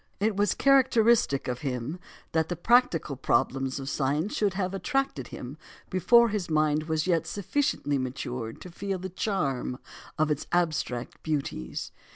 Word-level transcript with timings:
It 0.19 0.35
was 0.35 0.55
characteristic 0.55 1.47
of 1.47 1.59
him 1.59 1.99
that 2.31 2.49
the 2.49 2.55
practical 2.55 3.15
problems 3.15 3.79
of 3.79 3.87
science 3.87 4.35
should 4.35 4.55
have 4.55 4.73
attracted 4.73 5.27
him 5.27 5.59
before 5.91 6.29
his 6.29 6.49
mind 6.49 6.85
was 6.85 7.03
as 7.03 7.07
yet 7.07 7.27
sufficiently 7.27 7.99
matured 7.99 8.61
to 8.61 8.71
feel 8.71 8.97
the 8.97 9.09
charm 9.09 9.77
of 10.17 10.31
its 10.31 10.47
abstract 10.51 11.21
beauties. 11.21 11.91